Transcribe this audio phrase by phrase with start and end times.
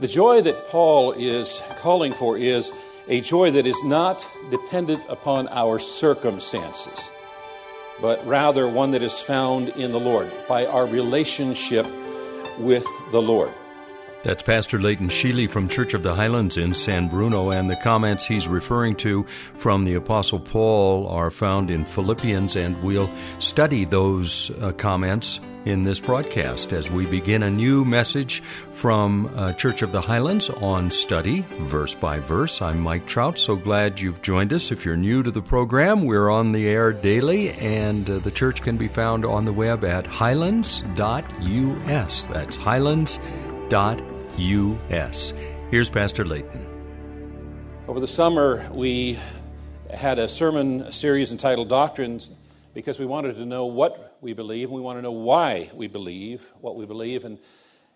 [0.00, 2.70] The joy that Paul is calling for is
[3.08, 7.10] a joy that is not dependent upon our circumstances,
[8.00, 11.84] but rather one that is found in the Lord by our relationship
[12.60, 13.50] with the Lord.
[14.22, 18.24] That's Pastor Leighton Sheely from Church of the Highlands in San Bruno, and the comments
[18.24, 24.50] he's referring to from the Apostle Paul are found in Philippians, and we'll study those
[24.60, 28.40] uh, comments in this broadcast as we begin a new message
[28.72, 32.62] from uh, Church of the Highlands on study, verse by verse.
[32.62, 33.38] I'm Mike Trout.
[33.38, 34.70] So glad you've joined us.
[34.70, 38.62] If you're new to the program, we're on the air daily, and uh, the church
[38.62, 42.24] can be found on the web at highlands.us.
[42.24, 45.32] That's highlands.us.
[45.70, 46.66] Here's Pastor Layton.
[47.86, 49.18] Over the summer, we
[49.92, 52.30] had a sermon series entitled Doctrines
[52.72, 55.86] because we wanted to know what we believe, and we want to know why we
[55.86, 57.24] believe what we believe.
[57.24, 57.38] And,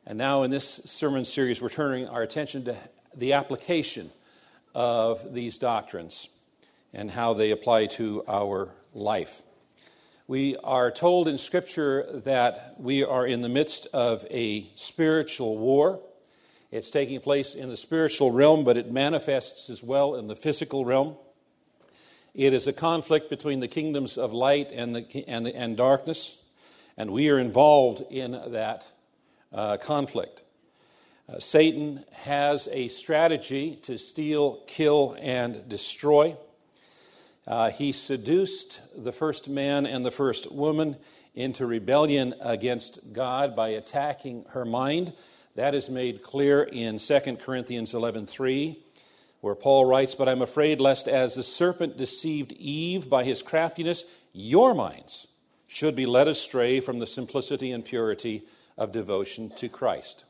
[0.07, 2.77] and now, in this sermon series, we're turning our attention to
[3.17, 4.11] the application
[4.75, 6.29] of these doctrines
[6.93, 9.43] and how they apply to our life.
[10.27, 16.01] We are told in Scripture that we are in the midst of a spiritual war.
[16.71, 20.85] It's taking place in the spiritual realm, but it manifests as well in the physical
[20.85, 21.17] realm.
[22.35, 26.39] It is a conflict between the kingdoms of light and, the, and, the, and darkness,
[26.97, 28.87] and we are involved in that
[29.53, 30.41] uh, conflict.
[31.29, 36.35] Uh, Satan has a strategy to steal, kill, and destroy.
[37.47, 40.97] Uh, he seduced the first man and the first woman
[41.35, 45.13] into rebellion against God by attacking her mind.
[45.55, 48.77] That is made clear in 2 Corinthians 11:3
[49.43, 54.05] where Paul writes, But I'm afraid lest as the serpent deceived Eve by his craftiness,
[54.33, 55.27] your minds
[55.67, 58.45] should be led astray from the simplicity and purity
[58.79, 60.25] of devotion to Christ.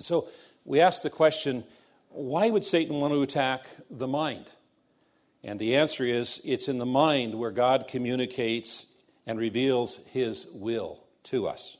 [0.00, 0.28] So
[0.64, 1.64] we ask the question
[2.10, 4.46] why would Satan want to attack the mind?
[5.42, 8.86] And the answer is it's in the mind where God communicates
[9.26, 11.76] and reveals his will to us.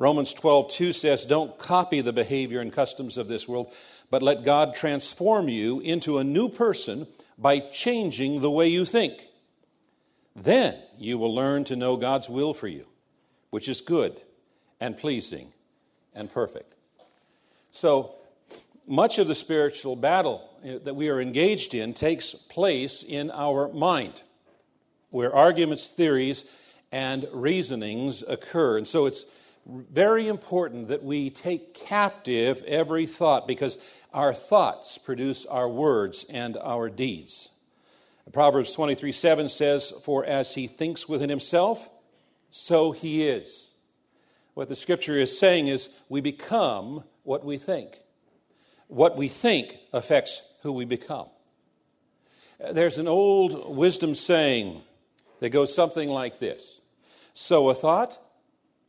[0.00, 3.70] Romans 12, 2 says, Don't copy the behavior and customs of this world,
[4.08, 7.06] but let God transform you into a new person
[7.36, 9.28] by changing the way you think.
[10.34, 12.86] Then you will learn to know God's will for you,
[13.50, 14.18] which is good
[14.80, 15.52] and pleasing
[16.14, 16.74] and perfect.
[17.70, 18.14] So,
[18.86, 23.68] much of the spiritual battle eh, that we are engaged in takes place in our
[23.68, 24.22] mind,
[25.10, 26.46] where arguments, theories,
[26.90, 28.78] and reasonings occur.
[28.78, 29.26] And so it's
[29.66, 33.78] very important that we take captive every thought because
[34.12, 37.48] our thoughts produce our words and our deeds.
[38.32, 41.88] Proverbs 23 7 says, For as he thinks within himself,
[42.48, 43.70] so he is.
[44.54, 47.98] What the scripture is saying is, we become what we think.
[48.88, 51.28] What we think affects who we become.
[52.72, 54.82] There's an old wisdom saying
[55.40, 56.80] that goes something like this
[57.34, 58.18] Sow a thought,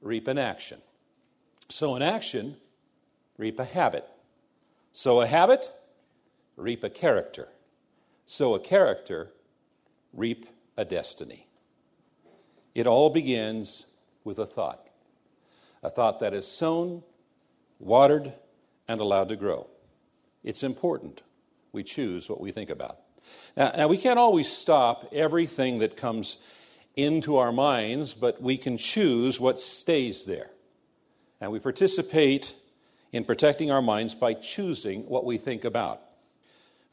[0.01, 0.79] reap an action.
[1.69, 2.57] Sow an action,
[3.37, 4.07] reap a habit.
[4.93, 5.71] Sow a habit,
[6.57, 7.47] reap a character.
[8.25, 9.31] Sow a character,
[10.13, 10.47] reap
[10.77, 11.47] a destiny.
[12.73, 13.85] It all begins
[14.23, 14.87] with a thought,
[15.83, 17.03] a thought that is sown,
[17.79, 18.33] watered,
[18.87, 19.67] and allowed to grow.
[20.43, 21.21] It's important
[21.71, 22.99] we choose what we think about.
[23.55, 26.37] Now, now, we can't always stop everything that comes
[26.95, 30.49] into our minds, but we can choose what stays there.
[31.39, 32.53] And we participate
[33.11, 36.01] in protecting our minds by choosing what we think about.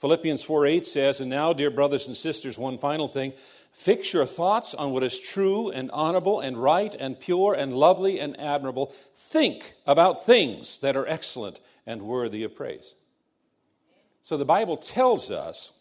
[0.00, 3.32] Philippians 4 8 says, And now, dear brothers and sisters, one final thing.
[3.72, 8.18] Fix your thoughts on what is true and honorable and right and pure and lovely
[8.18, 8.92] and admirable.
[9.14, 12.94] Think about things that are excellent and worthy of praise.
[14.22, 15.72] So the Bible tells us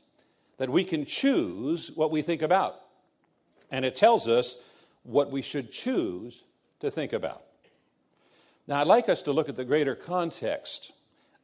[0.57, 2.79] that we can choose what we think about.
[3.71, 4.55] And it tells us
[5.03, 6.43] what we should choose
[6.79, 7.43] to think about.
[8.67, 10.91] Now, I'd like us to look at the greater context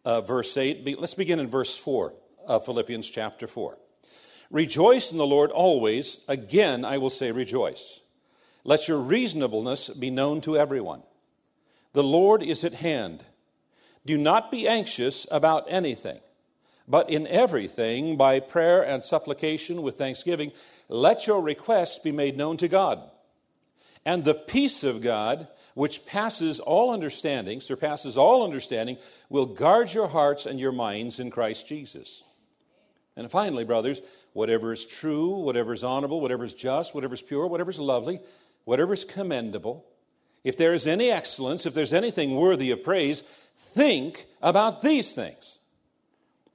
[0.03, 0.99] of verse 8.
[0.99, 2.13] Let's begin in verse 4
[2.45, 3.77] of Philippians chapter 4.
[4.51, 6.23] Rejoice in the Lord always.
[6.27, 8.01] Again, I will say rejoice.
[8.63, 11.03] Let your reasonableness be known to everyone.
[11.93, 13.23] The Lord is at hand.
[14.05, 16.19] Do not be anxious about anything,
[16.87, 20.51] but in everything, by prayer and supplication with thanksgiving,
[20.89, 23.01] let your requests be made known to God.
[24.05, 28.97] And the peace of God, which passes all understanding, surpasses all understanding,
[29.29, 32.23] will guard your hearts and your minds in Christ Jesus.
[33.15, 34.01] And finally, brothers,
[34.33, 38.19] whatever is true, whatever is honorable, whatever is just, whatever is pure, whatever is lovely,
[38.65, 39.85] whatever is commendable,
[40.43, 43.21] if there is any excellence, if there's anything worthy of praise,
[43.57, 45.59] think about these things.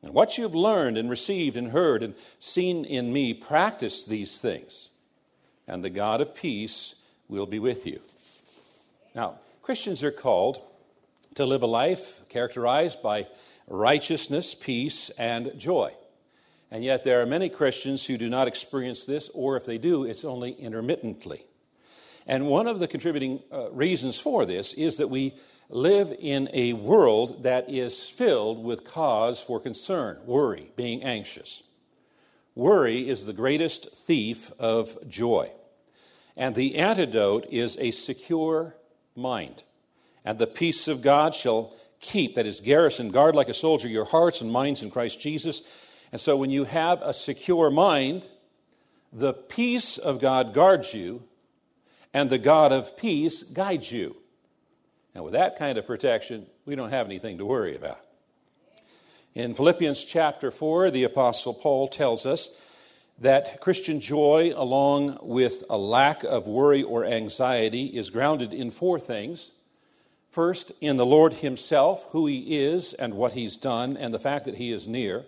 [0.02, 4.90] And what you've learned and received and heard and seen in me, practice these things.
[5.66, 6.94] And the God of peace
[7.28, 8.00] will be with you.
[9.14, 10.62] Now, Christians are called
[11.34, 13.26] to live a life characterized by
[13.66, 15.92] righteousness, peace, and joy.
[16.70, 20.04] And yet, there are many Christians who do not experience this, or if they do,
[20.04, 21.44] it's only intermittently.
[22.28, 25.34] And one of the contributing uh, reasons for this is that we
[25.69, 31.64] live in a world that is filled with cause for concern, worry, being anxious.
[32.54, 35.50] Worry is the greatest thief of joy.
[36.36, 38.76] And the antidote is a secure
[39.16, 39.64] mind.
[40.25, 44.04] And the peace of God shall keep, that is, garrison, guard like a soldier, your
[44.04, 45.62] hearts and minds in Christ Jesus
[46.12, 48.26] and so when you have a secure mind,
[49.12, 51.22] the peace of God guards you,
[52.12, 54.16] and the God of peace guides you.
[55.14, 58.00] And with that kind of protection, we don't have anything to worry about.
[59.34, 62.50] In Philippians chapter 4, the Apostle Paul tells us
[63.20, 68.99] that Christian joy, along with a lack of worry or anxiety, is grounded in four
[69.00, 69.50] things.
[70.31, 74.44] First, in the Lord Himself, who He is and what He's done, and the fact
[74.44, 75.25] that He is near.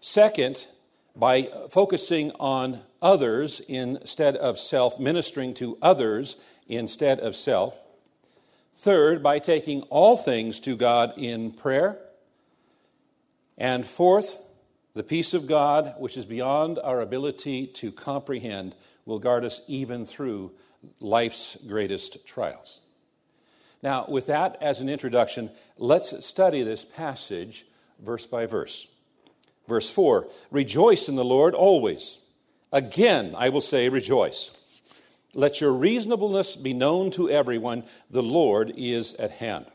[0.00, 0.66] Second,
[1.16, 6.36] by focusing on others instead of self, ministering to others
[6.66, 7.78] instead of self.
[8.74, 12.00] Third, by taking all things to God in prayer.
[13.56, 14.42] And fourth,
[14.94, 18.74] the peace of God, which is beyond our ability to comprehend,
[19.04, 20.52] will guard us even through
[20.98, 22.80] life's greatest trials.
[23.82, 27.66] Now, with that as an introduction, let's study this passage
[28.00, 28.88] verse by verse.
[29.68, 32.18] Verse 4 Rejoice in the Lord always.
[32.74, 34.50] Again, I will say, rejoice.
[35.32, 37.84] Let your reasonableness be known to everyone.
[38.10, 39.66] The Lord is at hand.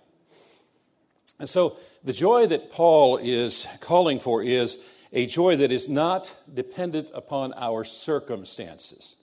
[1.40, 4.78] And so, the joy that Paul is calling for is
[5.14, 9.16] a joy that is not dependent upon our circumstances,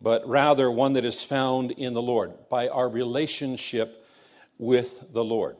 [0.00, 4.06] but rather one that is found in the Lord by our relationship
[4.56, 5.58] with the Lord.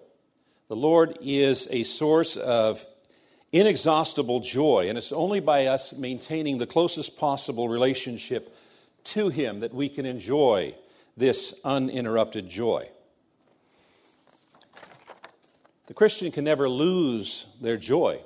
[0.69, 2.87] The Lord is a source of
[3.53, 8.55] inexhaustible joy, and it's only by us maintaining the closest possible relationship
[9.05, 10.75] to Him that we can enjoy
[11.17, 12.89] this uninterrupted joy.
[15.87, 18.21] The Christian can never lose their joy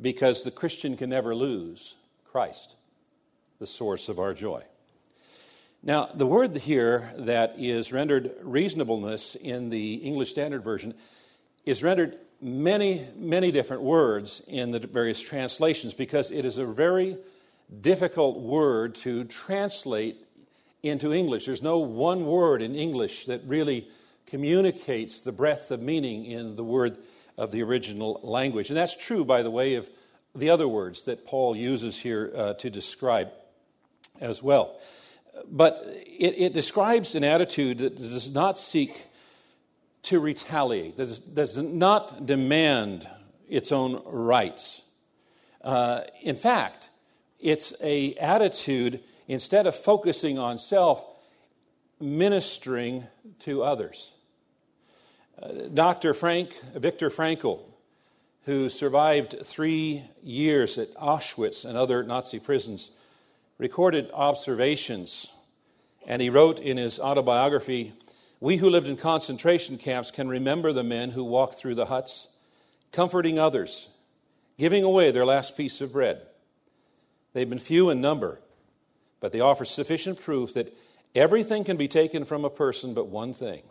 [0.00, 1.96] because the Christian can never lose
[2.26, 2.76] Christ,
[3.58, 4.62] the source of our joy.
[5.82, 10.94] Now, the word here that is rendered reasonableness in the English Standard Version
[11.66, 17.16] is rendered many, many different words in the various translations because it is a very
[17.80, 20.16] difficult word to translate
[20.82, 21.46] into English.
[21.46, 23.88] There's no one word in English that really
[24.26, 26.98] communicates the breadth of meaning in the word
[27.38, 28.68] of the original language.
[28.68, 29.88] And that's true, by the way, of
[30.34, 33.30] the other words that Paul uses here uh, to describe
[34.20, 34.78] as well.
[35.50, 39.06] But it, it describes an attitude that does not seek
[40.04, 43.08] to retaliate, that does not demand
[43.48, 44.82] its own rights.
[45.62, 46.90] Uh, in fact,
[47.40, 51.04] it's a attitude instead of focusing on self,
[52.00, 53.04] ministering
[53.40, 54.12] to others.
[55.42, 56.14] Uh, Dr.
[56.14, 57.60] Frank Viktor Frankl,
[58.44, 62.90] who survived three years at Auschwitz and other Nazi prisons,
[63.58, 65.32] recorded observations,
[66.06, 67.94] and he wrote in his autobiography
[68.44, 72.28] we who lived in concentration camps can remember the men who walked through the huts,
[72.92, 73.88] comforting others,
[74.58, 76.20] giving away their last piece of bread.
[77.32, 78.40] They've been few in number,
[79.18, 80.76] but they offer sufficient proof that
[81.14, 83.62] everything can be taken from a person but one thing.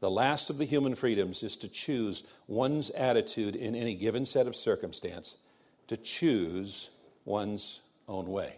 [0.00, 4.46] The last of the human freedoms is to choose one's attitude in any given set
[4.46, 5.36] of circumstance,
[5.86, 6.90] to choose
[7.24, 8.56] one's own way.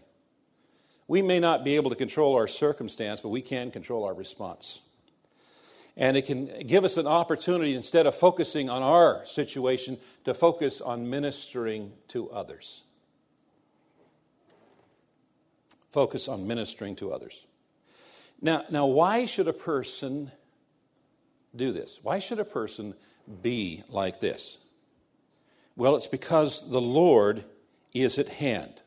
[1.07, 4.81] We may not be able to control our circumstance, but we can control our response.
[5.97, 10.81] And it can give us an opportunity, instead of focusing on our situation, to focus
[10.81, 12.83] on ministering to others.
[15.91, 17.47] Focus on ministering to others.
[18.41, 20.33] Now, now why should a person
[21.55, 22.01] do this?
[22.03, 22.95] Why should a person
[23.43, 24.57] be like this?
[25.77, 27.45] Well, it's because the Lord
[27.93, 28.81] is at hand.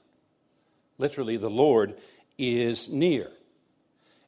[0.98, 1.96] Literally, the Lord
[2.38, 3.30] is near.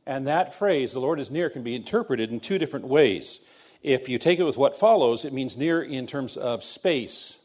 [0.07, 3.41] And that phrase, the Lord is near, can be interpreted in two different ways.
[3.83, 7.37] If you take it with what follows, it means near in terms of space,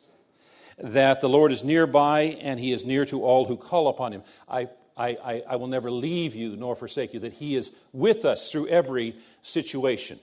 [0.78, 4.23] that the Lord is nearby and he is near to all who call upon him.
[4.49, 8.52] I, I, I, will never leave you nor forsake you, that he is with us
[8.52, 10.21] through every situation.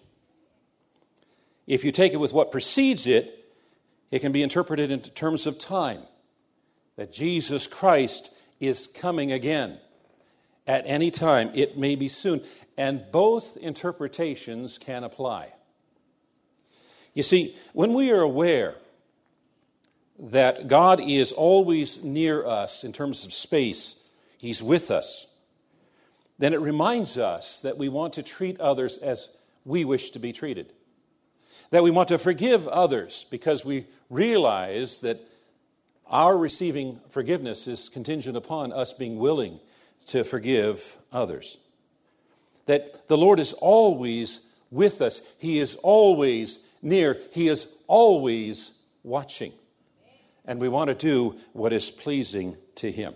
[1.68, 3.54] If you take it with what precedes it,
[4.12, 6.02] it can be interpreted in terms of time,
[6.96, 8.32] that Jesus Christ
[8.62, 9.78] is coming again
[10.70, 11.50] at any time.
[11.56, 12.42] It may be soon.
[12.78, 15.52] And both interpretations can apply.
[17.16, 18.76] You see, when we are aware
[20.20, 23.96] that God is always near us in terms of space,
[24.38, 25.26] He's with us,
[26.38, 29.28] then it reminds us that we want to treat others as
[29.66, 30.72] we wish to be treated.
[31.72, 35.20] That we want to forgive others because we realize that
[36.06, 39.60] our receiving forgiveness is contingent upon us being willing
[40.08, 41.58] to forgive others.
[42.66, 44.42] That the Lord is always
[44.72, 48.72] with us, He is always near, He is always
[49.04, 49.54] watching.
[50.46, 53.16] And we want to do what is pleasing to Him.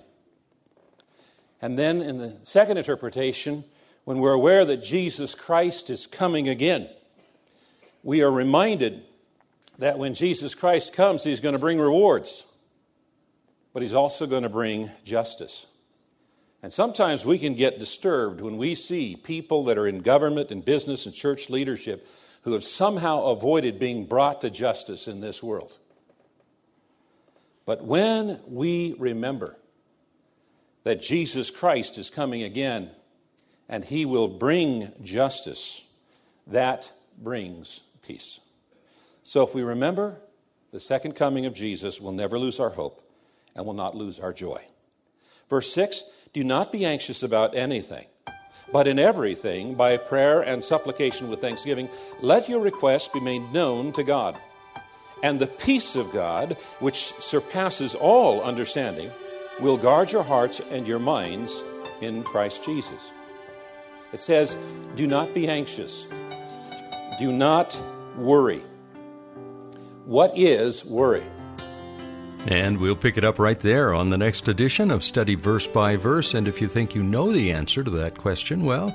[1.62, 3.63] And then in the second interpretation,
[4.04, 6.90] when we're aware that Jesus Christ is coming again,
[8.04, 9.02] we are reminded
[9.80, 12.46] that when Jesus Christ comes, He's going to bring rewards,
[13.72, 15.68] but He's also going to bring justice.
[16.63, 20.63] And sometimes we can get disturbed when we see people that are in government and
[20.63, 22.08] business and church leadership
[22.43, 25.77] who have somehow avoided being brought to justice in this world.
[27.65, 29.58] But when we remember
[30.86, 32.91] that Jesus Christ is coming again
[33.67, 35.84] and he will bring justice,
[36.48, 36.89] that
[37.22, 38.39] brings peace.
[39.22, 40.17] So if we remember
[40.72, 43.05] the second coming of Jesus, we'll never lose our hope
[43.53, 44.62] and will not lose our joy.
[45.50, 46.03] Verse 6
[46.34, 48.08] Do not be anxious about anything,
[48.72, 51.88] but in everything, by prayer and supplication with thanksgiving,
[52.22, 54.36] let your requests be made known to God.
[55.22, 59.12] And the peace of God, which surpasses all understanding,
[59.60, 61.63] will guard your hearts and your minds
[62.02, 63.12] in Christ Jesus.
[64.12, 64.58] It says,
[64.96, 66.08] Do not be anxious.
[67.20, 67.80] Do not
[68.18, 68.63] worry.
[70.06, 71.24] What is worry?
[72.45, 75.95] And we'll pick it up right there on the next edition of Study Verse by
[75.95, 76.33] Verse.
[76.33, 78.93] And if you think you know the answer to that question, well,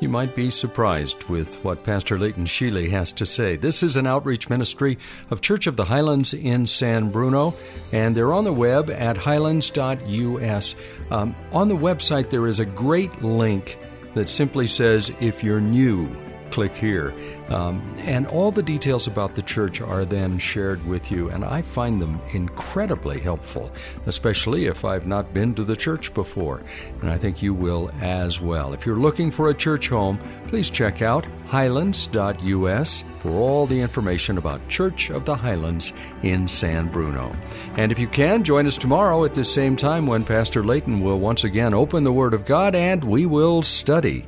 [0.00, 3.56] you might be surprised with what Pastor Leighton Sheely has to say.
[3.56, 4.98] This is an outreach ministry
[5.30, 7.54] of Church of the Highlands in San Bruno,
[7.92, 10.74] and they're on the web at highlands.us.
[11.10, 13.78] Um, on the website, there is a great link
[14.14, 16.08] that simply says, If you're new,
[16.50, 17.14] click here.
[17.48, 21.62] Um, and all the details about the church are then shared with you, and I
[21.62, 23.72] find them incredibly helpful,
[24.06, 26.62] especially if I've not been to the church before.
[27.00, 28.72] And I think you will as well.
[28.72, 34.36] If you're looking for a church home, please check out highlands.us for all the information
[34.36, 37.34] about Church of the Highlands in San Bruno.
[37.76, 41.18] And if you can, join us tomorrow at the same time when Pastor Layton will
[41.18, 44.26] once again open the Word of God and we will study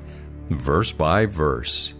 [0.48, 1.94] verse by verse.